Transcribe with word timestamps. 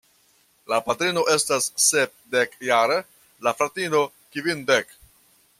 La 0.71 0.79
patrino 0.87 1.23
estas 1.33 1.67
sepdekjara, 1.89 2.99
la 3.49 3.57
fratino 3.61 4.05
kvindek. 4.37 4.99